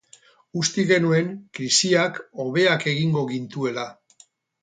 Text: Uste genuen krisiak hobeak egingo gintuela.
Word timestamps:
Uste 0.61 0.83
genuen 0.91 1.27
krisiak 1.59 2.17
hobeak 2.45 2.87
egingo 2.93 3.23
gintuela. 3.35 3.85